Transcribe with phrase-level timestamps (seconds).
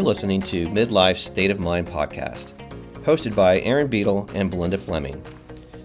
[0.00, 2.54] You're listening to Midlife State of Mind podcast,
[3.02, 5.22] hosted by Erin Beadle and Belinda Fleming.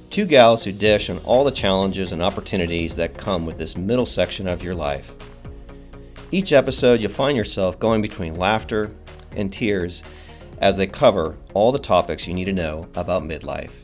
[0.10, 4.06] Two gals who dish on all the challenges and opportunities that come with this middle
[4.06, 5.14] section of your life.
[6.32, 8.96] Each episode, you'll find yourself going between laughter
[9.36, 10.02] and tears
[10.60, 13.82] as they cover all the topics you need to know about midlife.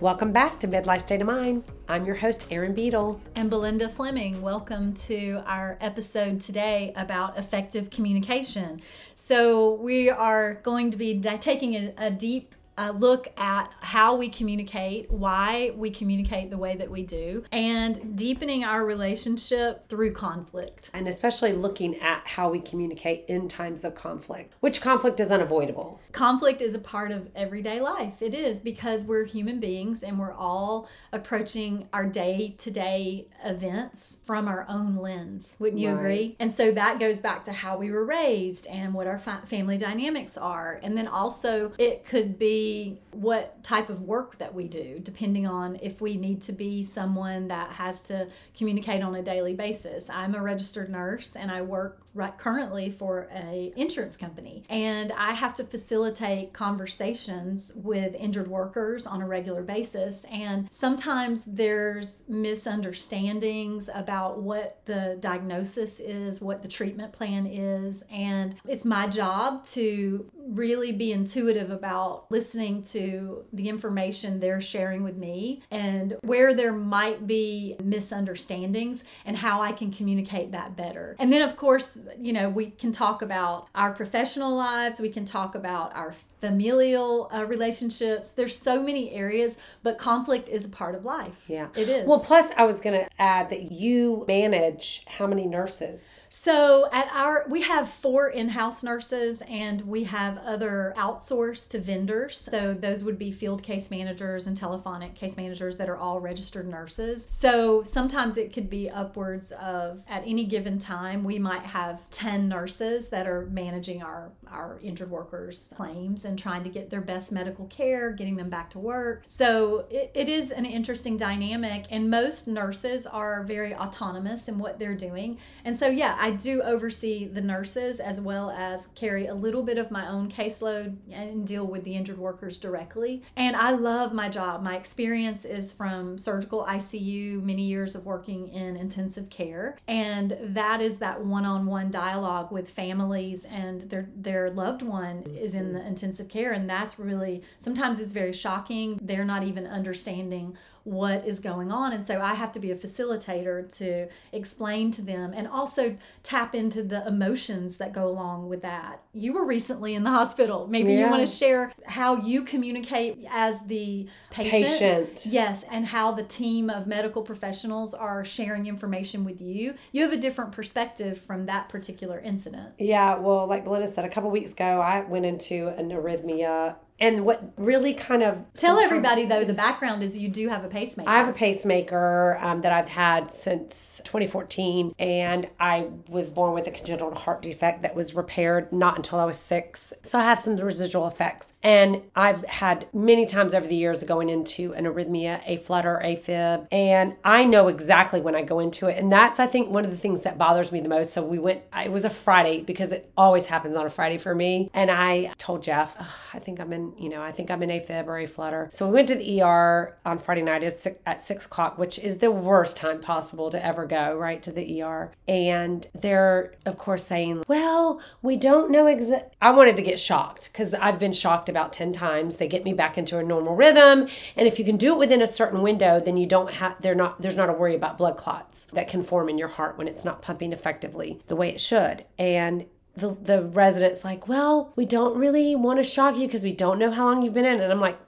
[0.00, 1.62] Welcome back to Midlife State of Mind.
[1.90, 3.20] I'm your host, Erin Beadle.
[3.34, 4.40] And Belinda Fleming.
[4.40, 8.80] Welcome to our episode today about effective communication.
[9.16, 14.28] So, we are going to be taking a, a deep uh, look at how we
[14.28, 20.90] communicate, why we communicate the way that we do, and deepening our relationship through conflict.
[20.94, 26.00] And especially looking at how we communicate in times of conflict, which conflict is unavoidable.
[26.20, 28.20] Conflict is a part of everyday life.
[28.20, 34.18] It is because we're human beings and we're all approaching our day to day events
[34.24, 35.56] from our own lens.
[35.58, 35.98] Wouldn't you right.
[35.98, 36.36] agree?
[36.38, 39.78] And so that goes back to how we were raised and what our fa- family
[39.78, 40.78] dynamics are.
[40.82, 45.78] And then also, it could be what type of work that we do, depending on
[45.80, 50.10] if we need to be someone that has to communicate on a daily basis.
[50.10, 55.32] I'm a registered nurse and I work right currently for a insurance company and I
[55.32, 56.09] have to facilitate
[56.52, 60.24] conversations with injured workers on a regular basis.
[60.30, 68.04] And sometimes there's misunderstandings about what the diagnosis is, what the treatment plan is.
[68.10, 75.02] And it's my job to really be intuitive about listening to the information they're sharing
[75.02, 81.16] with me and where there might be misunderstandings and how I can communicate that better.
[81.18, 85.24] And then, of course, you know, we can talk about our professional lives, we can
[85.24, 88.32] talk about our familial uh, relationships.
[88.32, 91.44] There's so many areas, but conflict is a part of life.
[91.46, 91.68] Yeah.
[91.76, 92.06] It is.
[92.06, 96.26] Well, plus, I was going to add that you manage how many nurses?
[96.30, 101.80] So, at our, we have four in house nurses and we have other outsourced to
[101.80, 102.40] vendors.
[102.40, 106.68] So, those would be field case managers and telephonic case managers that are all registered
[106.68, 107.26] nurses.
[107.30, 112.48] So, sometimes it could be upwards of, at any given time, we might have 10
[112.48, 117.32] nurses that are managing our, our injured workers' claims and trying to get their best
[117.32, 119.24] medical care, getting them back to work.
[119.26, 124.78] So it, it is an interesting dynamic, and most nurses are very autonomous in what
[124.78, 125.38] they're doing.
[125.64, 129.78] And so, yeah, I do oversee the nurses as well as carry a little bit
[129.78, 133.22] of my own caseload and deal with the injured workers directly.
[133.36, 134.62] And I love my job.
[134.62, 140.80] My experience is from surgical ICU, many years of working in intensive care, and that
[140.80, 146.28] is that one-on-one dialogue with families and their their loved one is in the intensive
[146.28, 151.70] care and that's really sometimes it's very shocking they're not even understanding what is going
[151.70, 151.92] on.
[151.92, 156.54] And so I have to be a facilitator to explain to them and also tap
[156.54, 159.02] into the emotions that go along with that.
[159.12, 160.66] You were recently in the hospital.
[160.66, 161.04] Maybe yeah.
[161.04, 165.10] you want to share how you communicate as the patient.
[165.10, 165.26] patient.
[165.26, 169.74] Yes, and how the team of medical professionals are sharing information with you.
[169.92, 172.74] You have a different perspective from that particular incident.
[172.78, 177.24] Yeah, well, like Belinda said, a couple weeks ago, I went into an arrhythmia and
[177.24, 181.08] what really kind of tell everybody though the background is you do have a pacemaker.
[181.08, 186.66] I have a pacemaker um, that I've had since 2014, and I was born with
[186.66, 189.92] a congenital heart defect that was repaired not until I was six.
[190.02, 194.28] So I have some residual effects, and I've had many times over the years going
[194.28, 198.88] into an arrhythmia, a flutter, a fib, and I know exactly when I go into
[198.88, 201.12] it, and that's I think one of the things that bothers me the most.
[201.12, 201.62] So we went.
[201.82, 205.32] It was a Friday because it always happens on a Friday for me, and I
[205.38, 205.96] told Jeff,
[206.34, 208.68] I think I'm in you know, I think I'm in AFib or a flutter.
[208.72, 211.98] So we went to the ER on Friday night at six, at six o'clock, which
[211.98, 215.12] is the worst time possible to ever go, right, to the ER.
[215.28, 219.30] And they're, of course, saying, well, we don't know exactly.
[219.42, 222.36] I wanted to get shocked because I've been shocked about 10 times.
[222.36, 224.08] They get me back into a normal rhythm.
[224.36, 226.94] And if you can do it within a certain window, then you don't have, they're
[226.94, 229.88] not, there's not a worry about blood clots that can form in your heart when
[229.88, 232.04] it's not pumping effectively the way it should.
[232.18, 232.66] And
[233.00, 236.78] the, the resident's like, well, we don't really want to shock you because we don't
[236.78, 237.60] know how long you've been in.
[237.60, 237.98] And I'm like,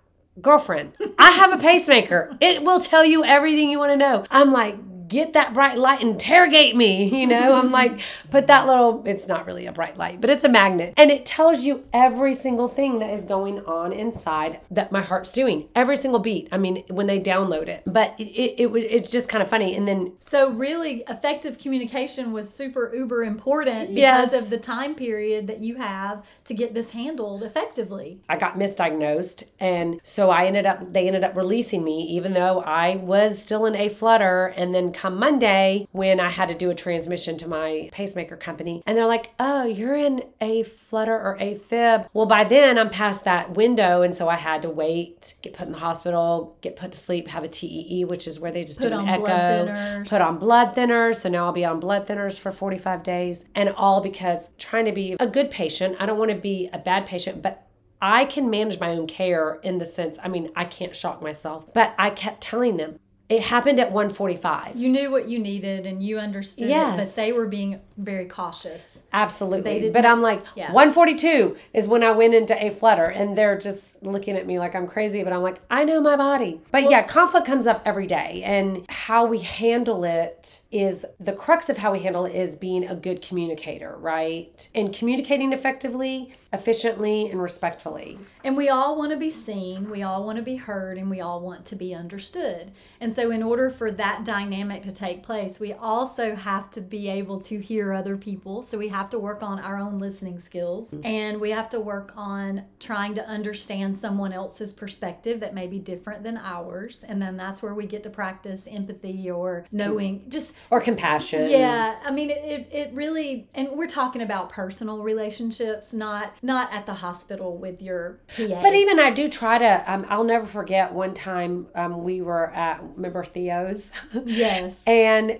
[0.40, 2.36] girlfriend, I have a pacemaker.
[2.40, 4.24] It will tell you everything you want to know.
[4.30, 4.76] I'm like,
[5.12, 7.04] get that bright light, interrogate me.
[7.04, 8.00] You know, I'm like,
[8.30, 10.94] put that little, it's not really a bright light, but it's a magnet.
[10.96, 15.30] And it tells you every single thing that is going on inside that my heart's
[15.30, 16.48] doing, every single beat.
[16.50, 17.82] I mean, when they download it.
[17.86, 19.76] But it, it, it was, it's just kind of funny.
[19.76, 20.14] And then.
[20.20, 24.42] So, really, effective communication was super uber important because yes.
[24.42, 28.20] of the time period that you have to get this handled effectively.
[28.28, 29.44] I got misdiagnosed.
[29.60, 33.66] And so I ended up, they ended up releasing me, even though I was still
[33.66, 37.48] in a flutter and then come Monday when I had to do a transmission to
[37.48, 42.26] my pacemaker company, and they're like, "Oh, you're in a flutter or a fib." Well,
[42.26, 45.72] by then I'm past that window, and so I had to wait, get put in
[45.72, 48.90] the hospital, get put to sleep, have a TEE, which is where they just Put
[48.90, 51.16] do an on echo, put on blood thinners.
[51.16, 54.92] So now I'll be on blood thinners for 45 days, and all because trying to
[54.92, 55.96] be a good patient.
[55.98, 57.66] I don't want to be a bad patient, but
[58.00, 61.72] I can manage my own care in the sense, I mean, I can't shock myself,
[61.72, 62.98] but I kept telling them
[63.32, 64.76] it happened at 145.
[64.76, 69.02] You knew what you needed and you understood it, but they were being very cautious.
[69.12, 69.90] Absolutely.
[69.90, 70.70] But I'm like, yeah.
[70.72, 74.74] 142 is when I went into a flutter, and they're just looking at me like
[74.74, 75.22] I'm crazy.
[75.22, 76.60] But I'm like, I know my body.
[76.70, 81.68] But yeah, conflict comes up every day, and how we handle it is the crux
[81.68, 84.68] of how we handle it is being a good communicator, right?
[84.74, 88.18] And communicating effectively, efficiently, and respectfully.
[88.44, 91.20] And we all want to be seen, we all want to be heard, and we
[91.20, 92.72] all want to be understood.
[93.00, 97.08] And so, in order for that dynamic to take place, we also have to be
[97.08, 98.62] able to hear other people.
[98.62, 102.12] So, we have to work on our own listening skills and we have to work
[102.16, 107.04] on trying to understand someone else's perspective that may be different than ours.
[107.06, 111.50] And then that's where we get to practice empathy or knowing just Or compassion.
[111.50, 116.72] yeah, I mean, it, it, it really, and we're talking about personal relationships, not not
[116.72, 118.60] at the hospital with your PA.
[118.62, 119.92] But even I do try to.
[119.92, 123.90] Um, I'll never forget one time um, we were at remember Theo's,
[124.24, 125.38] yes, and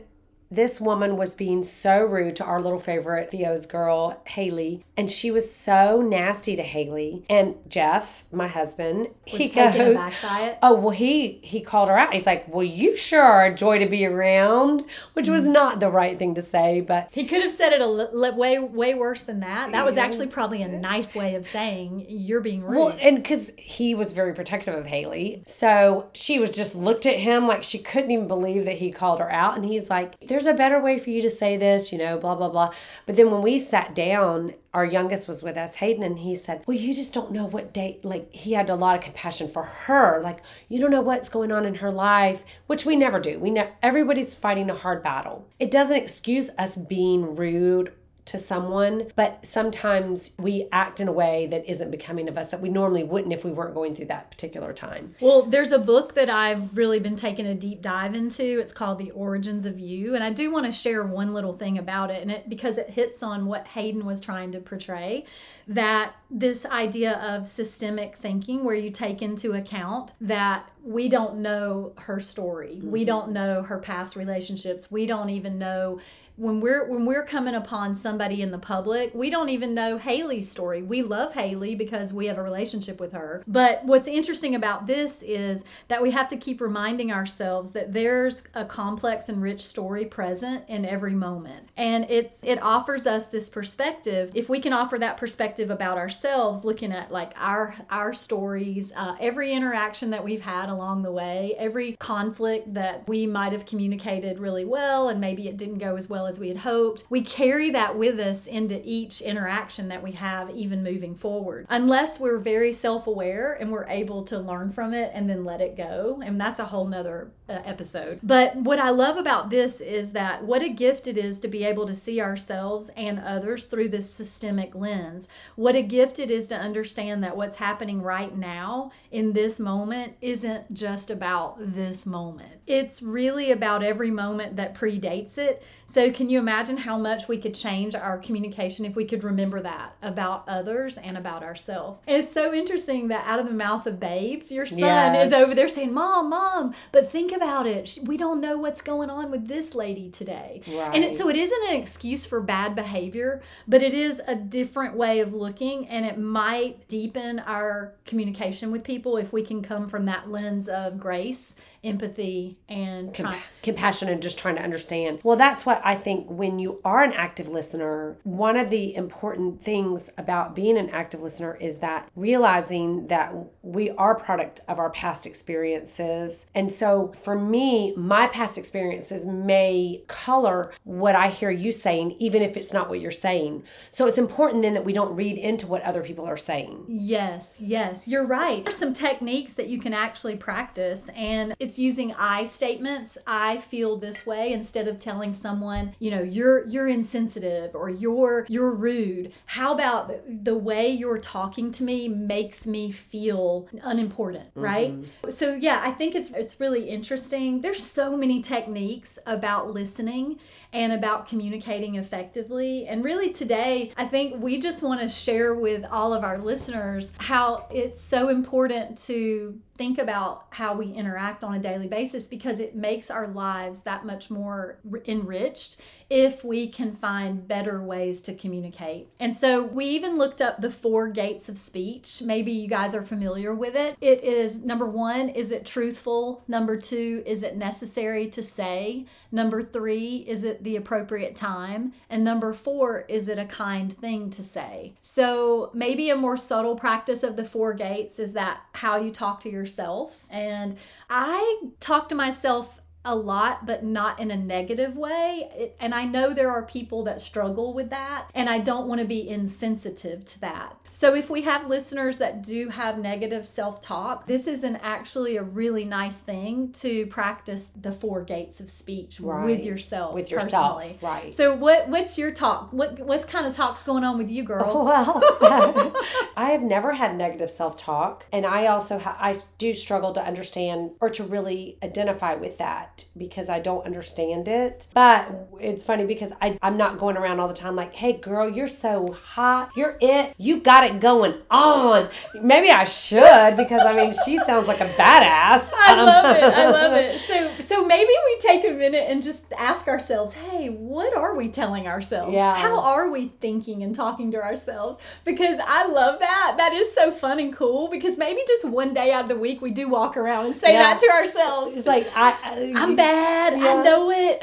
[0.54, 5.30] this woman was being so rude to our little favorite Theo's girl Haley, and she
[5.30, 9.08] was so nasty to Haley and Jeff, my husband.
[9.24, 10.58] he was taken goes, aback by it.
[10.62, 12.12] "Oh well, he he called her out.
[12.12, 14.84] He's like, well, you sure are a joy to be around,"
[15.14, 15.52] which was Mm.
[15.52, 18.58] not the right thing to say, but He could have said it a li- way
[18.58, 19.72] way worse than that.
[19.72, 22.78] That was actually probably a nice way of saying you're being rude.
[22.78, 25.42] Well, and because he was very protective of Haley.
[25.46, 29.18] So she was just looked at him like she couldn't even believe that he called
[29.20, 29.56] her out.
[29.56, 32.34] And he's like, There's a better way for you to say this, you know, blah,
[32.34, 32.72] blah, blah.
[33.06, 36.62] But then when we sat down, our youngest was with us, Hayden, and he said,
[36.66, 39.62] Well, you just don't know what date, like, he had a lot of compassion for
[39.62, 40.20] her.
[40.22, 43.38] Like, you don't know what's going on in her life, which we never do.
[43.38, 45.46] We ne- everybody's fighting a hard battle.
[45.58, 47.92] It doesn't excuse us being rude
[48.24, 52.60] to someone, but sometimes we act in a way that isn't becoming of us that
[52.60, 55.14] we normally wouldn't if we weren't going through that particular time.
[55.20, 58.60] Well, there's a book that I've really been taking a deep dive into.
[58.60, 61.78] It's called The Origins of You, and I do want to share one little thing
[61.78, 65.24] about it and it because it hits on what Hayden was trying to portray
[65.66, 71.92] that this idea of systemic thinking where you take into account that we don't know
[71.96, 72.80] her story.
[72.82, 74.90] We don't know her past relationships.
[74.90, 76.00] We don't even know
[76.36, 80.50] when we're when we're coming upon somebody in the public, we don't even know Haley's
[80.50, 80.82] story.
[80.82, 83.44] We love Haley because we have a relationship with her.
[83.46, 88.44] But what's interesting about this is that we have to keep reminding ourselves that there's
[88.54, 91.68] a complex and rich story present in every moment.
[91.76, 94.32] And it's it offers us this perspective.
[94.34, 99.16] If we can offer that perspective about ourselves, looking at like our our stories, uh,
[99.20, 104.38] every interaction that we've had along the way, every conflict that we might have communicated
[104.38, 107.04] really well and maybe it didn't go as well as we had hoped.
[107.10, 111.66] We carry that with us into each interaction that we have, even moving forward.
[111.68, 115.60] Unless we're very self aware and we're able to learn from it and then let
[115.60, 116.20] it go.
[116.24, 118.18] And that's a whole nother uh, episode.
[118.22, 121.64] But what I love about this is that what a gift it is to be
[121.64, 125.28] able to see ourselves and others through this systemic lens.
[125.56, 130.14] What a gift it is to understand that what's happening right now in this moment
[130.20, 132.60] isn't just about this moment.
[132.66, 135.62] It's really about every moment that predates it.
[135.84, 139.60] So, can you imagine how much we could change our communication if we could remember
[139.60, 142.00] that about others and about ourselves?
[142.06, 145.26] It's so interesting that out of the mouth of babes, your son Yes.
[145.26, 147.98] is over there saying, Mom, Mom, but think about it.
[148.04, 150.62] We don't know what's going on with this lady today.
[150.94, 154.96] And it, so it isn't an excuse for bad behavior, but it is a different
[154.96, 159.88] way of looking, and it might deepen our communication with people if we can come
[159.88, 165.20] from that lens of grace, empathy, and try- compassion and just trying to understand.
[165.22, 169.62] Well, that's what I think when you are an active listener, one of the important
[169.62, 174.90] things about being an active listener is that realizing that we are product of our
[174.90, 176.46] past experiences.
[176.54, 182.42] And so for me, my past experiences may color what I hear you saying even
[182.42, 183.64] if it's not what you're saying.
[183.90, 186.84] So it's important then that we don't read into what other people are saying.
[186.88, 188.64] Yes, yes, you're right.
[188.64, 193.16] There's some techniques that you can actually practice, and it's it's using I statements.
[193.26, 198.44] I feel this way instead of telling someone, you know, you're you're insensitive or you're
[198.50, 199.32] you're rude.
[199.46, 200.12] How about
[200.44, 204.92] the way you're talking to me makes me feel unimportant, right?
[204.92, 205.30] Mm-hmm.
[205.30, 207.62] So yeah, I think it's it's really interesting.
[207.62, 210.40] There's so many techniques about listening
[210.72, 212.86] and about communicating effectively.
[212.86, 217.12] And really, today, I think we just want to share with all of our listeners
[217.18, 222.60] how it's so important to think about how we interact on a daily basis because
[222.60, 225.80] it makes our lives that much more enriched
[226.12, 229.08] if we can find better ways to communicate.
[229.18, 232.20] And so we even looked up the four gates of speech.
[232.20, 233.96] Maybe you guys are familiar with it.
[233.98, 236.44] It is number one, is it truthful?
[236.46, 239.06] Number two, is it necessary to say?
[239.34, 241.94] Number three, is it the appropriate time?
[242.10, 244.92] And number four, is it a kind thing to say?
[245.00, 249.40] So maybe a more subtle practice of the four gates is that how you talk
[249.40, 250.26] to yourself.
[250.28, 250.76] And
[251.08, 255.72] I talk to myself a lot, but not in a negative way.
[255.80, 259.06] And I know there are people that struggle with that, and I don't want to
[259.06, 260.76] be insensitive to that.
[260.94, 265.38] So, if we have listeners that do have negative self talk, this is an actually
[265.38, 269.46] a really nice thing to practice the four gates of speech right.
[269.46, 270.14] with yourself.
[270.14, 270.98] With yourself, personally.
[271.00, 271.32] right?
[271.32, 272.74] So, what what's your talk?
[272.74, 274.64] What what's kind of talks going on with you, girl?
[274.66, 276.04] Oh, well, so,
[276.36, 280.20] I have never had negative self talk, and I also ha- I do struggle to
[280.20, 284.88] understand or to really identify with that because I don't understand it.
[284.92, 288.46] But it's funny because I I'm not going around all the time like, "Hey, girl,
[288.46, 289.70] you're so hot.
[289.74, 290.34] You're it.
[290.36, 292.08] You got." Got it going on.
[292.40, 295.72] Maybe I should because I mean she sounds like a badass.
[295.76, 296.42] I love it.
[296.42, 297.20] I love it.
[297.20, 301.48] So so maybe we take a minute and just ask ourselves, hey, what are we
[301.48, 302.32] telling ourselves?
[302.32, 302.54] Yeah.
[302.54, 304.98] How are we thinking and talking to ourselves?
[305.24, 306.54] Because I love that.
[306.58, 309.62] That is so fun and cool because maybe just one day out of the week
[309.62, 310.82] we do walk around and say yeah.
[310.82, 311.76] that to ourselves.
[311.76, 312.36] It's like I,
[312.76, 313.58] I am bad.
[313.58, 313.66] Yeah.
[313.66, 314.38] I know it.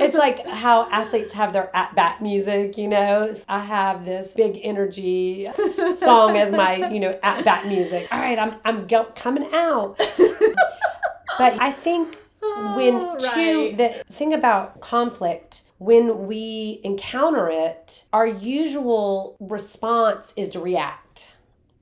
[0.00, 3.32] it's like how athletes have their at bat music, you know.
[3.48, 5.48] I have this big energy
[5.98, 8.08] song as my, you know, at bat music.
[8.10, 9.96] All right, I'm I'm go- coming out.
[11.38, 13.76] but I think when oh, right.
[13.76, 21.07] the thing about conflict when we encounter it our usual response is to react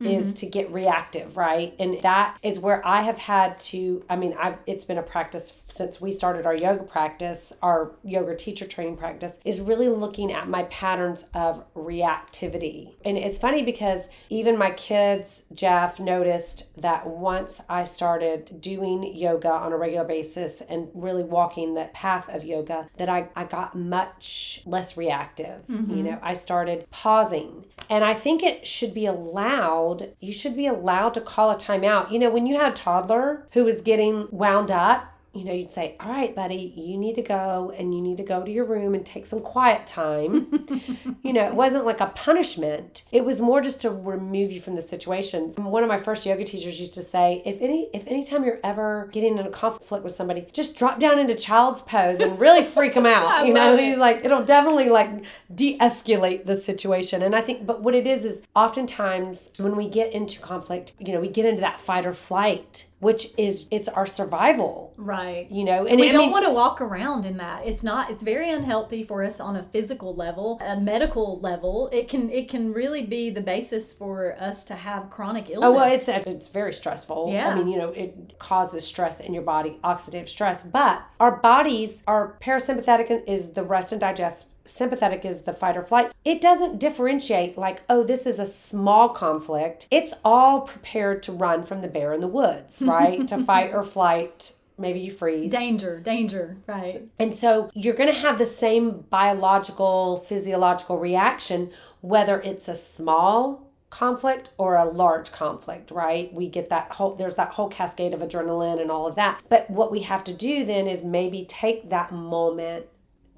[0.00, 0.06] mm-hmm.
[0.06, 1.74] is to get reactive, right?
[1.78, 5.62] And that is where I have had to, I mean, I've it's been a practice
[5.70, 10.48] since we started our yoga practice, our yoga teacher training practice, is really looking at
[10.48, 12.94] my patterns of reactivity.
[13.04, 19.50] And it's funny because even my kids, Jeff, noticed that once I started doing yoga
[19.50, 23.74] on a regular basis and really walking the path of yoga, that I, I got
[23.74, 25.66] much less reactive.
[25.66, 25.96] Mm-hmm.
[25.96, 27.64] You know, I started pausing.
[27.88, 29.85] And I think it should be allowed
[30.20, 32.10] you should be allowed to call a timeout.
[32.10, 35.70] You know, when you had a toddler who was getting wound up, you know, you'd
[35.70, 38.64] say, All right, buddy, you need to go and you need to go to your
[38.64, 40.66] room and take some quiet time.
[41.22, 43.04] you know, it wasn't like a punishment.
[43.12, 45.50] It was more just to remove you from the situation.
[45.56, 49.08] One of my first yoga teachers used to say, if any if anytime you're ever
[49.12, 52.94] getting in a conflict with somebody, just drop down into child's pose and really freak
[52.94, 53.46] them out.
[53.46, 55.24] you know, he's like it'll definitely like
[55.54, 57.22] de-escalate the situation.
[57.22, 61.12] And I think but what it is is oftentimes when we get into conflict, you
[61.12, 64.94] know, we get into that fight or flight which is it's our survival.
[64.96, 65.46] Right.
[65.50, 67.66] You know and we I don't mean, want to walk around in that.
[67.66, 71.88] It's not it's very unhealthy for us on a physical level a medical level.
[71.92, 75.72] It can it can really be the basis for us to have chronic illness oh
[75.72, 77.30] well it's it's very stressful.
[77.32, 77.48] Yeah.
[77.48, 82.02] i mean you know it causes stress in your body oxidative stress but our bodies
[82.06, 86.12] our parasympathetic is the rest and digest sympathetic is the fight or flight.
[86.24, 89.86] It doesn't differentiate like, oh, this is a small conflict.
[89.90, 93.26] It's all prepared to run from the bear in the woods, right?
[93.28, 94.52] to fight or flight.
[94.78, 95.52] Maybe you freeze.
[95.52, 97.08] Danger, danger, right.
[97.18, 101.70] And so you're going to have the same biological, physiological reaction,
[102.02, 106.32] whether it's a small conflict or a large conflict, right?
[106.34, 109.40] We get that whole, there's that whole cascade of adrenaline and all of that.
[109.48, 112.86] But what we have to do then is maybe take that moment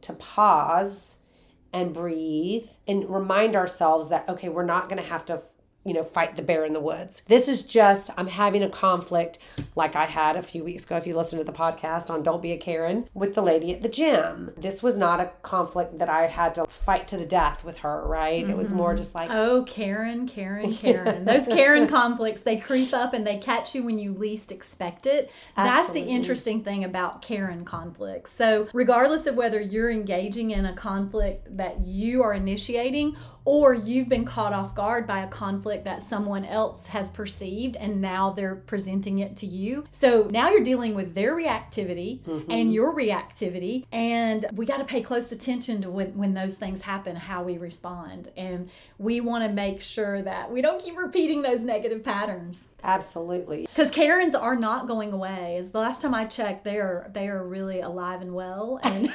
[0.02, 1.17] to pause
[1.72, 5.42] and breathe and remind ourselves that, okay, we're not going to have to
[5.84, 7.22] you know, fight the bear in the woods.
[7.28, 9.38] This is just, I'm having a conflict
[9.74, 10.96] like I had a few weeks ago.
[10.96, 13.82] If you listen to the podcast on Don't Be a Karen with the lady at
[13.82, 17.64] the gym, this was not a conflict that I had to fight to the death
[17.64, 18.42] with her, right?
[18.42, 18.52] Mm-hmm.
[18.52, 18.98] It was more mm-hmm.
[18.98, 21.24] just like, oh, Karen, Karen, Karen.
[21.24, 25.30] Those Karen conflicts, they creep up and they catch you when you least expect it.
[25.56, 25.78] Absolutely.
[25.78, 28.32] That's the interesting thing about Karen conflicts.
[28.32, 33.16] So, regardless of whether you're engaging in a conflict that you are initiating
[33.48, 37.98] or you've been caught off guard by a conflict that someone else has perceived and
[37.98, 39.84] now they're presenting it to you.
[39.90, 42.50] So now you're dealing with their reactivity mm-hmm.
[42.50, 43.86] and your reactivity.
[43.90, 47.56] And we got to pay close attention to when, when those things happen, how we
[47.56, 48.30] respond.
[48.36, 52.68] And we want to make sure that we don't keep repeating those negative patterns.
[52.82, 53.62] Absolutely.
[53.62, 55.56] Because Karens are not going away.
[55.56, 58.78] As the last time I checked, they are they are really alive and well.
[58.82, 59.06] And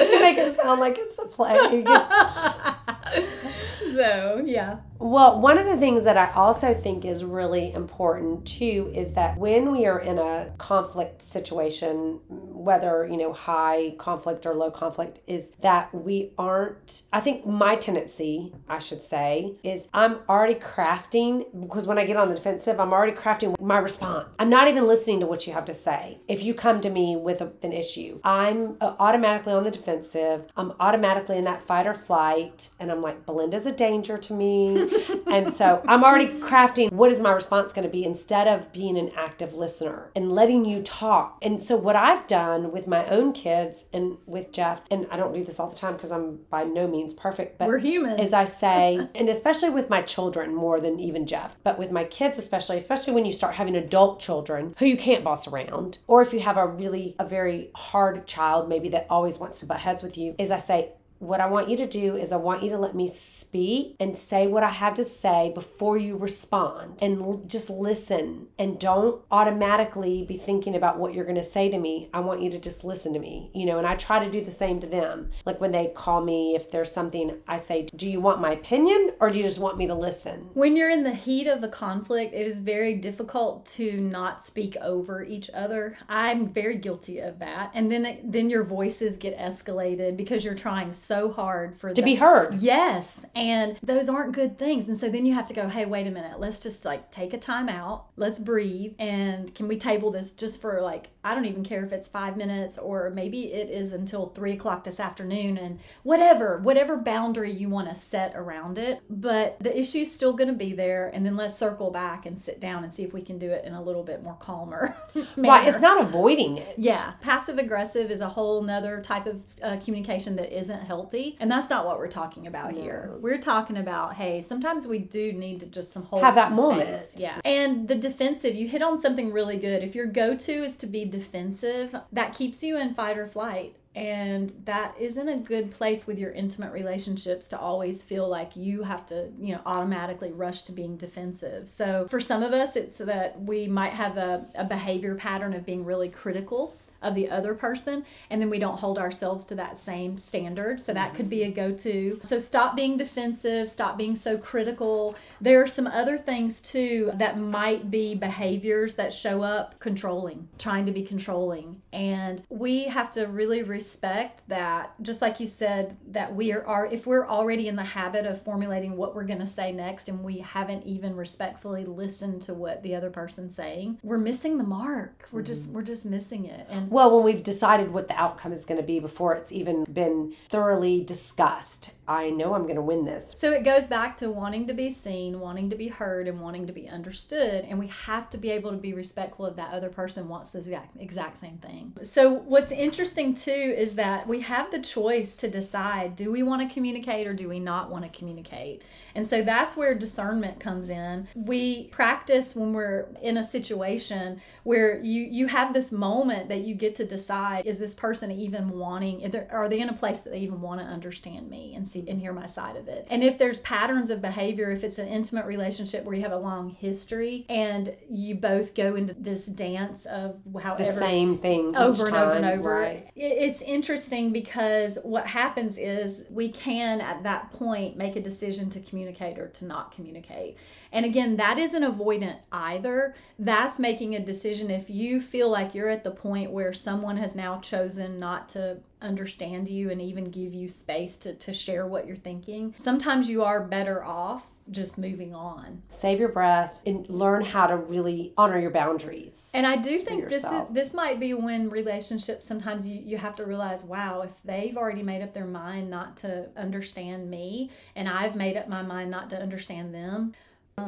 [0.00, 1.86] you make it sound like it's a plague.
[3.94, 4.78] so yeah.
[5.02, 9.36] Well, one of the things that I also think is really important too is that
[9.36, 15.18] when we are in a conflict situation, whether, you know, high conflict or low conflict,
[15.26, 21.46] is that we aren't, I think my tendency, I should say, is I'm already crafting,
[21.60, 24.32] because when I get on the defensive, I'm already crafting my response.
[24.38, 26.20] I'm not even listening to what you have to say.
[26.28, 30.44] If you come to me with a, an issue, I'm uh, automatically on the defensive.
[30.56, 32.70] I'm automatically in that fight or flight.
[32.78, 34.91] And I'm like, Belinda's a danger to me
[35.26, 38.98] and so I'm already crafting what is my response going to be instead of being
[38.98, 41.38] an active listener and letting you talk.
[41.42, 45.32] And so what I've done with my own kids and with Jeff, and I don't
[45.32, 48.20] do this all the time because I'm by no means perfect, but we're human.
[48.20, 52.04] As I say, and especially with my children more than even Jeff, but with my
[52.04, 56.22] kids especially, especially when you start having adult children who you can't boss around, or
[56.22, 59.80] if you have a really a very hard child maybe that always wants to butt
[59.80, 62.64] heads with you, is I say, what I want you to do is I want
[62.64, 67.00] you to let me speak and say what I have to say before you respond
[67.00, 71.70] and l- just listen and don't automatically be thinking about what you're going to say
[71.70, 72.10] to me.
[72.12, 74.44] I want you to just listen to me, you know, and I try to do
[74.44, 75.30] the same to them.
[75.44, 79.12] Like when they call me, if there's something, I say, Do you want my opinion
[79.20, 80.50] or do you just want me to listen?
[80.54, 84.76] When you're in the heat of a conflict, it is very difficult to not speak
[84.78, 85.96] over each other.
[86.08, 87.70] I'm very guilty of that.
[87.74, 92.02] And then, then your voices get escalated because you're trying so so hard for to
[92.02, 92.60] be heard.
[92.60, 94.88] Yes, and those aren't good things.
[94.88, 97.34] And so then you have to go, hey, wait a minute, let's just like take
[97.34, 101.44] a time out, let's breathe, and can we table this just for like I don't
[101.44, 105.58] even care if it's five minutes or maybe it is until three o'clock this afternoon,
[105.58, 109.00] and whatever, whatever boundary you want to set around it.
[109.10, 112.58] But the issue's still going to be there, and then let's circle back and sit
[112.58, 114.96] down and see if we can do it in a little bit more calmer.
[115.36, 116.74] right, it's not avoiding it.
[116.78, 121.36] Yeah, passive aggressive is a whole nother type of uh, communication that isn't healthy healthy.
[121.40, 122.80] And that's not what we're talking about no.
[122.80, 123.12] here.
[123.20, 127.00] We're talking about, hey, sometimes we do need to just some hold have that moment.
[127.00, 127.20] Space.
[127.20, 127.40] Yeah.
[127.44, 129.82] And the defensive, you hit on something really good.
[129.82, 133.76] If your go to is to be defensive, that keeps you in fight or flight.
[133.94, 138.84] And that isn't a good place with your intimate relationships to always feel like you
[138.84, 141.68] have to, you know, automatically rush to being defensive.
[141.68, 145.66] So for some of us, it's that we might have a, a behavior pattern of
[145.66, 149.78] being really critical of the other person and then we don't hold ourselves to that
[149.78, 150.80] same standard.
[150.80, 152.20] So that could be a go-to.
[152.22, 155.16] So stop being defensive stop being so critical.
[155.40, 160.86] There are some other things too that might be behaviors that show up controlling trying
[160.86, 161.82] to be controlling.
[161.92, 166.86] And we have to really respect that just like you said that we are, are
[166.86, 170.22] if we're already in the habit of formulating what we're going to say next and
[170.22, 175.28] we haven't even respectfully listened to what the other person's saying we're missing the mark.
[175.32, 175.74] We're just mm-hmm.
[175.74, 176.66] we're just missing it.
[176.68, 179.84] And well, when we've decided what the outcome is going to be before it's even
[179.84, 183.34] been thoroughly discussed, I know I'm going to win this.
[183.36, 186.66] So it goes back to wanting to be seen, wanting to be heard, and wanting
[186.66, 187.64] to be understood.
[187.64, 190.58] And we have to be able to be respectful of that other person wants the
[190.58, 191.94] exact, exact same thing.
[192.02, 196.68] So what's interesting too is that we have the choice to decide do we want
[196.68, 198.82] to communicate or do we not want to communicate?
[199.14, 201.28] And so that's where discernment comes in.
[201.34, 206.74] We practice when we're in a situation where you you have this moment that you
[206.82, 210.40] get to decide is this person even wanting are they in a place that they
[210.40, 213.06] even want to understand me and see and hear my side of it.
[213.08, 216.36] And if there's patterns of behavior if it's an intimate relationship where you have a
[216.36, 222.06] long history and you both go into this dance of however the same thing over
[222.06, 222.74] and time, over and over.
[222.74, 223.08] Right.
[223.16, 228.80] It's interesting because what happens is we can at that point make a decision to
[228.80, 230.56] communicate communicate or to not communicate.
[230.90, 233.14] And again, that isn't avoidant either.
[233.38, 237.34] That's making a decision if you feel like you're at the point where someone has
[237.34, 242.06] now chosen not to understand you and even give you space to, to share what
[242.06, 242.74] you're thinking.
[242.76, 245.82] Sometimes you are better off just moving on.
[245.88, 249.50] Save your breath and learn how to really honor your boundaries.
[249.54, 253.34] And I do think this is this might be when relationships sometimes you, you have
[253.36, 258.08] to realize, wow, if they've already made up their mind not to understand me and
[258.08, 260.32] I've made up my mind not to understand them.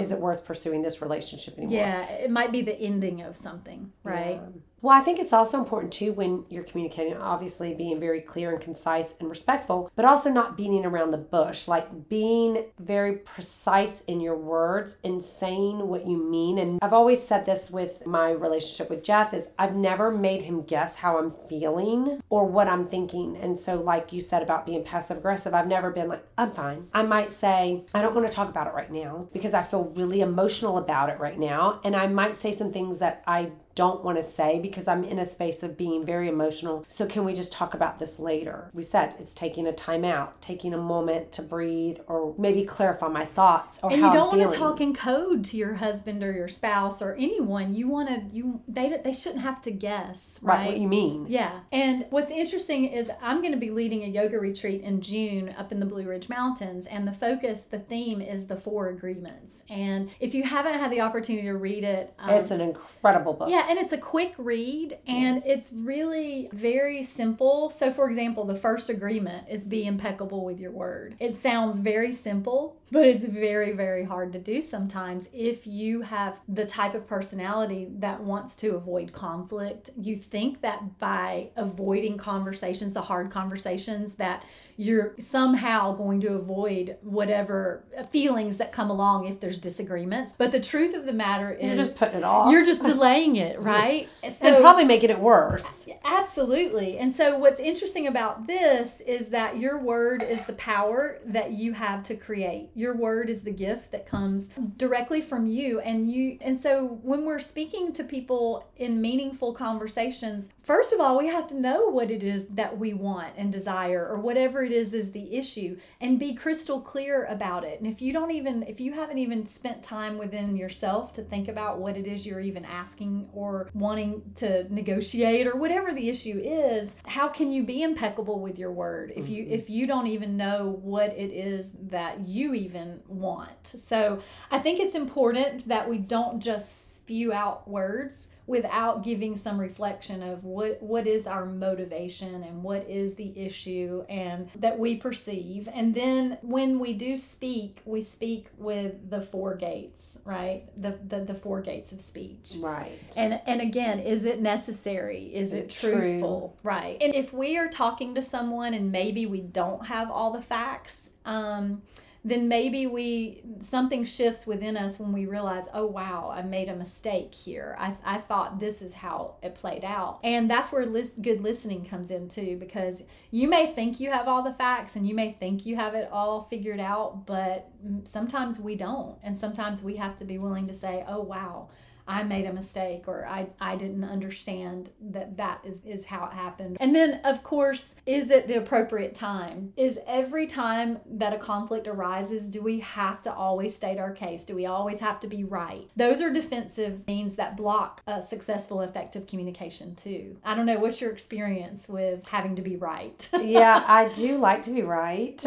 [0.01, 1.79] Is it worth pursuing this relationship anymore?
[1.79, 4.41] Yeah, it might be the ending of something, right?
[4.43, 4.61] Yeah.
[4.85, 8.61] Well, I think it's also important too when you're communicating, obviously being very clear and
[8.61, 14.21] concise and respectful, but also not beating around the bush, like being very precise in
[14.21, 16.59] your words and saying what you mean.
[16.59, 20.65] And I've always said this with my relationship with Jeff is I've never made him
[20.65, 23.39] guess how I'm feeling or what I'm thinking.
[23.39, 26.89] And so like you said about being passive aggressive, I've never been like, I'm fine.
[26.93, 29.85] I might say, I don't want to talk about it right now because I feel
[29.97, 31.81] really emotional about it right now.
[31.85, 35.19] And I might say some things that I don't want to say because I'm in
[35.19, 36.85] a space of being very emotional.
[36.89, 38.71] So, can we just talk about this later?
[38.73, 43.09] We said it's taking a time out, taking a moment to breathe, or maybe clarify
[43.09, 46.23] my thoughts or and you don't I'm want to talk in code to your husband
[46.23, 47.75] or your spouse or anyone.
[47.75, 50.67] You want to you they they shouldn't have to guess, right, right?
[50.69, 51.27] what you mean.
[51.29, 51.61] Yeah.
[51.73, 55.73] And what's interesting is I'm going to be leading a yoga retreat in June up
[55.73, 56.87] in the Blue Ridge Mountains.
[56.87, 59.65] And the focus, the theme is the four agreements.
[59.69, 63.49] And if you haven't had the opportunity to read it, um, It's an incredible book.
[63.51, 65.47] yeah, and it's a quick read and Yes.
[65.47, 67.71] it's really very simple.
[67.71, 71.17] So, for example, the first agreement is be impeccable with your word.
[71.21, 76.39] It sounds very simple, but it's very, very hard to do sometimes if you have
[76.49, 79.91] the type of personality that wants to avoid conflict.
[79.97, 84.45] You think that by avoiding conversations, the hard conversations, that
[84.77, 90.35] you're somehow going to avoid whatever feelings that come along if there's disagreements.
[90.37, 92.51] But the truth of the matter is You're just putting it off.
[92.53, 94.09] you're just delaying it, right?
[94.23, 95.89] and probably making it worse.
[96.05, 96.99] Absolutely.
[96.99, 101.73] And so, what's interesting about this is that your word is the power that you
[101.75, 102.71] have to create.
[102.75, 105.81] Your word is the gift that comes directly from you.
[105.81, 111.19] And you, and so, when we're speaking to people in meaningful conversations, first of all,
[111.19, 114.73] we have to know what it is that we want and desire, or whatever it
[114.73, 117.81] is is the issue, and be crystal clear about it.
[117.81, 121.49] And if you don't even, if you haven't even spent time within yourself to think
[121.49, 126.41] about what it is you're even asking or wanting to negotiate or whatever the issue
[126.43, 129.55] is, how can you be impeccable with your word if you mm-hmm.
[129.55, 133.67] if you don't even know what it is that you even want?
[133.67, 139.59] So I think it's important that we don't just spew out words without giving some
[139.61, 144.97] reflection of what what is our motivation and what is the issue and that we
[144.97, 150.99] perceive and then when we do speak we speak with the four gates right the
[151.09, 152.99] the, the four gates of speech Right.
[153.19, 155.25] and and again, is it necessary?
[155.35, 155.93] Is, Is it it true?
[155.93, 156.57] truthful?
[156.63, 156.97] Right.
[157.03, 161.11] And if we are talking to someone and maybe we don't have all the facts,
[161.27, 161.83] um,
[162.27, 166.75] then maybe we something shifts within us when we realize, oh wow, I made a
[166.75, 167.77] mistake here.
[167.79, 170.87] I, I thought this is how it played out, and that's where
[171.21, 175.07] good listening comes in too, because you may think you have all the facts and
[175.07, 179.39] you may think you have it all figured out, but mm, sometimes we don't, and
[179.39, 181.69] sometimes we have to be willing to say, oh wow.
[182.07, 186.33] I made a mistake or I, I didn't understand that that is, is how it
[186.33, 186.77] happened.
[186.81, 189.73] And then, of course, is it the appropriate time?
[189.77, 194.45] Is every time that a conflict arises, do we have to always state our case?
[194.45, 195.89] Do we always have to be right?
[195.97, 200.37] Those are defensive means that block a successful, effective communication, too.
[200.45, 200.79] I don't know.
[200.79, 203.29] What's your experience with having to be right?
[203.41, 205.43] yeah, I do like to be right.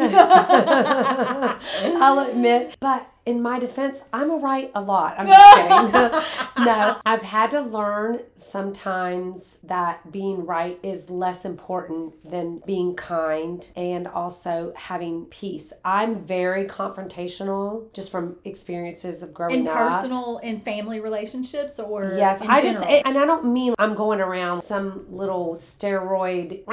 [2.00, 5.16] I'll admit, but in my defense, I'm a right a lot.
[5.18, 5.92] I'm just
[6.56, 6.64] kidding.
[6.64, 13.70] no, I've had to learn sometimes that being right is less important than being kind
[13.76, 15.74] and also having peace.
[15.84, 19.76] I'm very confrontational just from experiences of growing in up.
[19.76, 24.20] personal and family relationships or Yes, in I just and I don't mean I'm going
[24.22, 26.64] around some little steroid,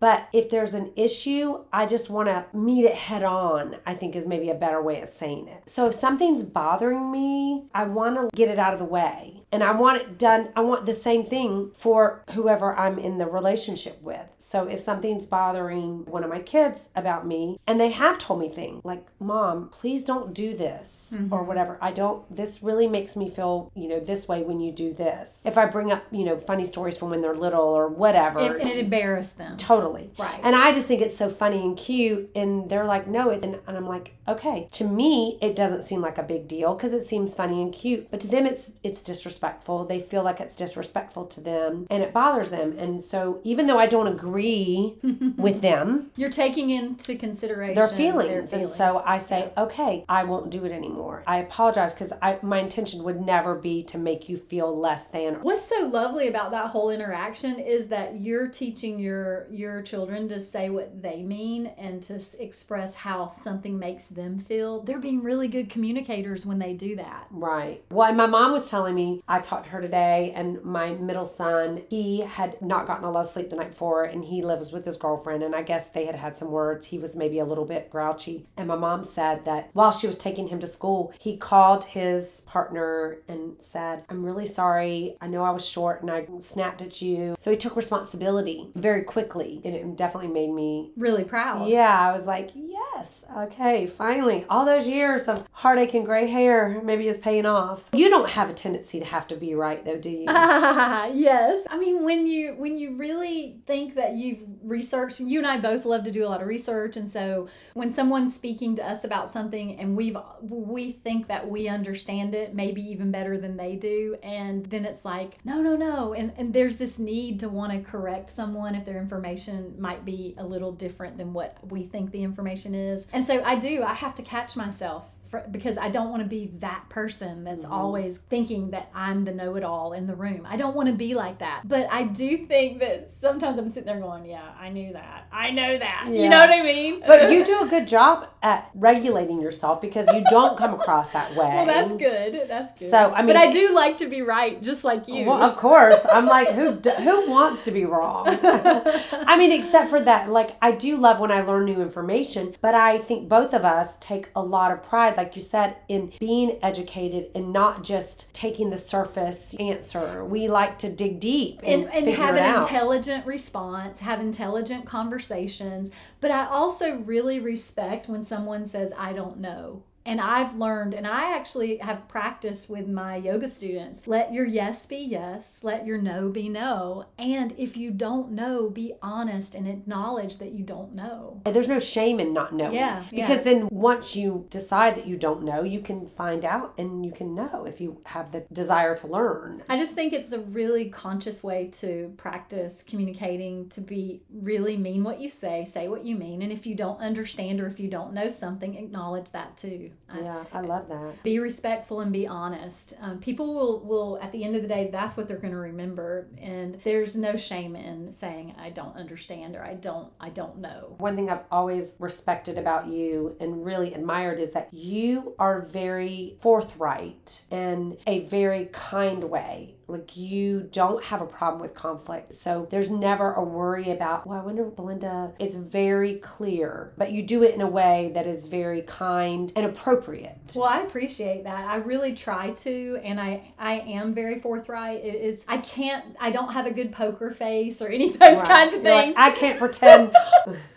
[0.00, 3.76] but if there's an issue, I just want to meet it head on.
[3.86, 5.62] I think is maybe a better way of saying it.
[5.66, 9.43] So if something's bothering me, I want to get it out of the way.
[9.54, 10.48] And I want it done.
[10.56, 14.28] I want the same thing for whoever I'm in the relationship with.
[14.38, 18.48] So if something's bothering one of my kids about me, and they have told me
[18.48, 21.46] things like, Mom, please don't do this or mm-hmm.
[21.46, 21.78] whatever.
[21.80, 25.40] I don't, this really makes me feel, you know, this way when you do this.
[25.44, 28.40] If I bring up, you know, funny stories from when they're little or whatever.
[28.40, 29.56] and, and it embarrassed them.
[29.56, 30.10] Totally.
[30.18, 30.40] Right.
[30.42, 32.28] And I just think it's so funny and cute.
[32.34, 34.66] And they're like, no, it's, and, and I'm like, okay.
[34.72, 38.10] To me, it doesn't seem like a big deal because it seems funny and cute.
[38.10, 39.43] But to them, it's it's disrespectful.
[39.86, 42.76] They feel like it's disrespectful to them and it bothers them.
[42.78, 44.94] And so even though I don't agree
[45.36, 48.50] with them, You're taking into consideration their feelings.
[48.50, 49.02] their And so.
[49.06, 51.22] I say, okay, I won't do it anymore.
[51.26, 55.34] I apologize because I my intention would never be to make you feel less than.
[55.36, 60.40] What's so lovely about that whole interaction is that you're teaching your your children to
[60.40, 64.82] say what they mean and to express how something makes them feel.
[64.82, 67.26] They're being really good communicators when they do that.
[67.30, 67.82] Right.
[67.90, 71.82] Well, my mom was telling me, I talked to her today, and my middle son,
[71.90, 74.84] he had not gotten a lot of sleep the night before, and he lives with
[74.84, 76.86] his girlfriend, and I guess they had had some words.
[76.86, 78.46] He was maybe a little bit grouchy.
[78.56, 82.42] And my mom said that while she was taking him to school, he called his
[82.46, 85.16] partner and said, I'm really sorry.
[85.20, 87.34] I know I was short and I snapped at you.
[87.40, 91.66] So he took responsibility very quickly, and it definitely made me Really proud.
[91.68, 94.44] yeah, I was like, yes, okay, finally.
[94.48, 97.90] All those years of heartache and gray hair maybe is paying off.
[97.92, 100.24] You don't have a tendency to have to be right, though, do you?
[100.28, 101.66] yes.
[101.70, 105.84] I mean, when you when you really think that you've researched, you and I both
[105.84, 109.30] love to do a lot of research, and so when someone's speaking to us about
[109.30, 114.16] something and we've we think that we understand it maybe even better than they do,
[114.22, 117.90] and then it's like, no, no, no, and and there's this need to want to
[117.90, 122.22] correct someone if their information might be a little different than what we think the
[122.22, 123.82] information is, and so I do.
[123.82, 127.64] I have to catch myself for, because I don't want to be that person that's
[127.64, 127.72] mm-hmm.
[127.72, 130.46] always thinking that I'm the know it all in the room.
[130.48, 131.62] I don't want to be like that.
[131.64, 135.26] But I do think that sometimes I'm sitting there going, yeah, I knew that.
[135.32, 136.06] I know that.
[136.08, 137.02] You know what I mean?
[137.04, 141.30] But you do a good job at regulating yourself because you don't come across that
[141.30, 141.36] way.
[141.48, 142.48] well, that's good.
[142.48, 142.90] That's good.
[142.90, 145.26] So, I mean- but I do like to be right, just like you.
[145.26, 146.06] Well, of course.
[146.06, 148.26] I'm like, who d- who wants to be wrong?
[148.28, 152.74] I mean, except for that, like I do love when I learn new information, but
[152.74, 156.58] I think both of us take a lot of pride, like you said, in being
[156.62, 160.24] educated and not just taking the surface answer.
[160.24, 162.62] We like to dig deep and, and, and have an out.
[162.62, 165.90] intelligent response, have intelligent conversations.
[166.20, 169.82] But I also really respect when someone says, I don't know.
[170.06, 174.86] And I've learned, and I actually have practiced with my yoga students let your yes
[174.86, 177.06] be yes, let your no be no.
[177.18, 181.40] And if you don't know, be honest and acknowledge that you don't know.
[181.44, 182.74] There's no shame in not knowing.
[182.74, 183.44] Yeah, Because yeah.
[183.44, 187.34] then once you decide that you don't know, you can find out and you can
[187.34, 189.62] know if you have the desire to learn.
[189.68, 195.02] I just think it's a really conscious way to practice communicating to be really mean
[195.02, 196.42] what you say, say what you mean.
[196.42, 199.90] And if you don't understand or if you don't know something, acknowledge that too.
[200.08, 201.22] I- Yeah, I love that.
[201.22, 202.94] be respectful and be honest.
[203.00, 205.58] Um, people will, will, at the end of the day, that's what they're going to
[205.58, 206.28] remember.
[206.38, 210.94] And there's no shame in saying, I don't understand or I don't, I don't know.
[210.98, 216.36] One thing I've always respected about you and really admired is that you are very
[216.40, 219.76] forthright in a very kind way.
[219.86, 222.34] Like you don't have a problem with conflict.
[222.34, 227.22] So there's never a worry about, well, I wonder, Belinda, it's very clear, but you
[227.22, 230.36] do it in a way that is very kind and appropriate.
[230.54, 231.68] Well, I appreciate that.
[231.68, 235.04] I really try to, and I I am very forthright.
[235.04, 238.38] It is I can't I don't have a good poker face or any of those
[238.38, 238.48] Right.
[238.48, 239.16] kinds of You're like, things.
[239.18, 240.14] I can't pretend.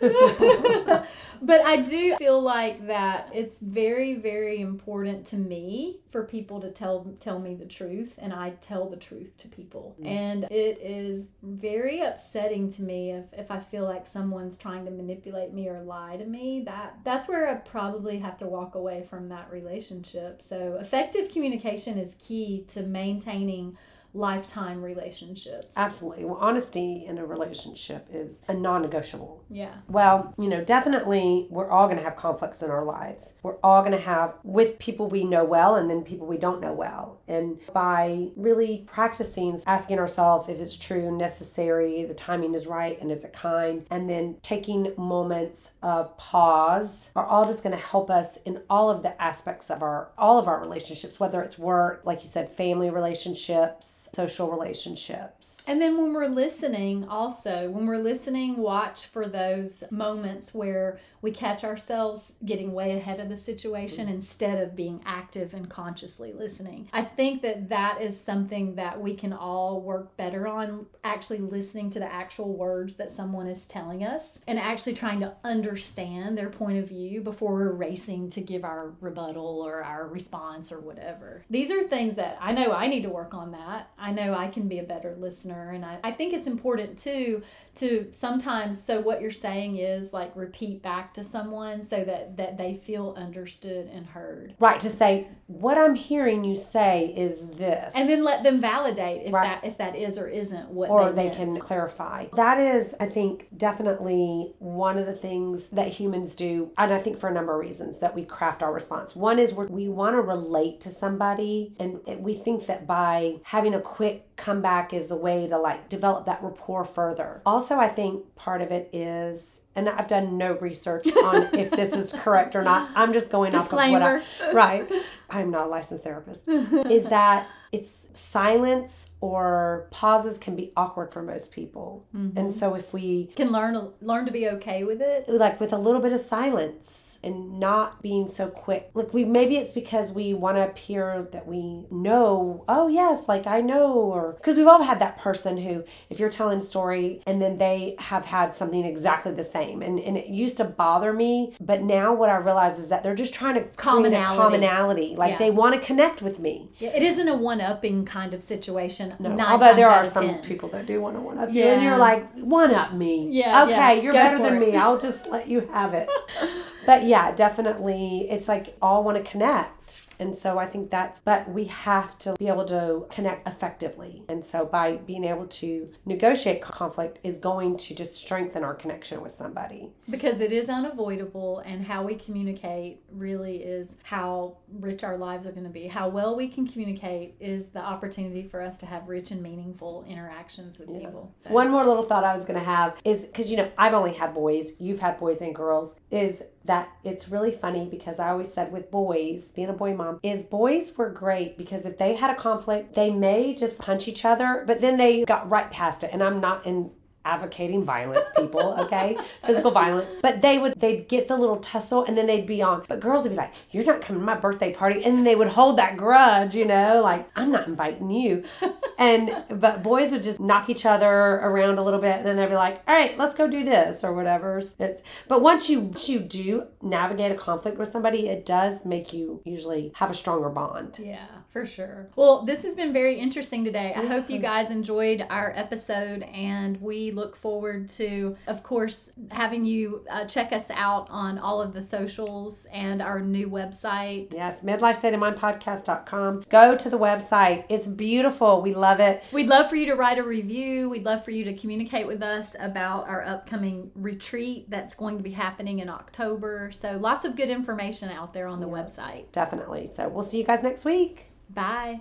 [1.42, 6.70] but I do feel like that it's very, very important to me for people to
[6.70, 9.96] tell tell me the truth, and I tell the truth to people.
[9.98, 10.06] Mm-hmm.
[10.06, 14.90] And it is very upsetting to me if, if I feel like someone's trying to
[14.90, 16.62] manipulate me or lie to me.
[16.64, 20.42] That that's where I probably have to walk away from that relationship.
[20.42, 23.76] So effective communication is key to maintaining
[24.14, 25.76] lifetime relationships.
[25.76, 26.24] Absolutely.
[26.24, 29.44] Well, honesty in a relationship is a non negotiable.
[29.50, 29.74] Yeah.
[29.88, 33.36] Well, you know, definitely we're all going to have conflicts in our lives.
[33.42, 36.60] We're all going to have with people we know well and then people we don't
[36.60, 37.20] know well.
[37.28, 43.10] And by really practicing asking ourselves if it's true, necessary, the timing is right, and
[43.10, 48.10] is it kind, and then taking moments of pause are all just going to help
[48.10, 52.02] us in all of the aspects of our all of our relationships, whether it's work,
[52.04, 55.64] like you said, family relationships, social relationships.
[55.68, 61.30] And then when we're listening, also, when we're listening, watch for those moments where we
[61.32, 64.14] catch ourselves getting way ahead of the situation mm-hmm.
[64.14, 66.88] instead of being active and consciously listening.
[66.92, 71.90] I think that that is something that we can all work better on, actually listening
[71.90, 76.50] to the actual words that someone is telling us and actually trying to understand their
[76.50, 81.44] point of view before we're racing to give our rebuttal or our response or whatever.
[81.50, 83.87] These are things that I know I need to work on that.
[83.98, 85.70] I know I can be a better listener.
[85.70, 87.42] And I, I think it's important too
[87.76, 92.58] to sometimes, so what you're saying is like repeat back to someone so that, that
[92.58, 94.54] they feel understood and heard.
[94.58, 97.94] Right, to say what I'm hearing you say is this.
[97.96, 99.62] And then let them validate if Right.
[99.62, 102.26] that if that is or isn't what or they, they can clarify.
[102.34, 107.18] That is, I think, definitely one of the things that humans do, and I think
[107.18, 109.14] for a number of reasons that we craft our response.
[109.14, 113.74] One is we're, we want to relate to somebody, and we think that by having
[113.74, 117.42] a quick comeback is a way to like develop that rapport further.
[117.44, 121.92] Also, I think part of it is and I've done no research on if this
[121.92, 122.90] is correct or not.
[122.94, 124.90] I'm just going off of what I, right.
[125.30, 126.48] I'm not a licensed therapist.
[126.48, 132.06] is that it's silence or pauses can be awkward for most people.
[132.14, 132.38] Mm-hmm.
[132.38, 135.28] And so if we Can learn learn to be okay with it.
[135.28, 138.90] like with a little bit of silence and not being so quick.
[138.94, 143.46] Like we maybe it's because we want to appear that we know, oh yes, like
[143.46, 147.20] I know or because we've all had that person who if you're telling a story
[147.26, 151.12] and then they have had something exactly the same and and it used to bother
[151.12, 154.36] me, but now what I realize is that they're just trying to Commonality.
[154.40, 155.16] commonality.
[155.16, 155.38] Like Yeah.
[155.38, 156.70] they want to connect with me.
[156.78, 159.14] Yeah, it isn't a one upping kind of situation.
[159.18, 160.42] No, although there are some 10.
[160.42, 163.28] people that do want to one up you, and you're like, one up me.
[163.30, 163.92] Yeah, okay, yeah.
[163.92, 164.60] you're Go better than it.
[164.60, 164.76] me.
[164.76, 166.08] I'll just let you have it.
[166.88, 171.20] but yeah, definitely, it's like all want to connect, and so I think that's.
[171.20, 175.92] But we have to be able to connect effectively, and so by being able to
[176.06, 179.92] negotiate conflict is going to just strengthen our connection with somebody.
[180.08, 185.52] because it is unavoidable and how we communicate really is how rich our lives are
[185.52, 189.06] going to be how well we can communicate is the opportunity for us to have
[189.08, 192.96] rich and meaningful interactions with people One more little thought I was going to have
[193.04, 196.77] is because, you know, I've only had boys, you've had boys and girls, is that
[197.04, 200.96] it's really funny because I always said with boys, being a boy mom, is boys
[200.96, 204.80] were great because if they had a conflict, they may just punch each other, but
[204.80, 206.10] then they got right past it.
[206.12, 206.90] And I'm not in
[207.28, 209.16] advocating violence people okay?
[209.46, 210.16] Physical violence.
[210.20, 212.84] But they would they'd get the little tussle and then they'd be on.
[212.88, 215.04] But girls would be like you're not coming to my birthday party.
[215.04, 217.02] And they would hold that grudge you know?
[217.02, 218.44] Like i'm not inviting you.
[218.98, 222.48] And but boys would just knock each other around a little bit and then they'd
[222.48, 224.58] be like all right let's go do this or whatever.
[224.58, 229.12] It's but once you once you do navigate a conflict with somebody it does make
[229.12, 230.98] you usually have a stronger bond.
[231.00, 232.08] Yeah, for sure.
[232.16, 233.92] Well, this has been very interesting today.
[233.94, 239.64] I hope you guys enjoyed our episode, and we look forward to, of course, having
[239.66, 244.32] you uh, check us out on all of the socials and our new website.
[244.32, 249.22] yes midlife state of mind podcast.com go to the website it's beautiful we love it
[249.32, 250.88] We'd love for you to write a review.
[250.88, 255.22] We'd love for you to communicate with us about our upcoming retreat that's going to
[255.22, 256.70] be happening in October.
[256.72, 259.30] So, lots of good information out there on the website.
[259.32, 262.00] definitely so we'll see you guys next week Bye.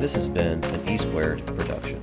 [0.00, 1.97] This has been an E Squared production.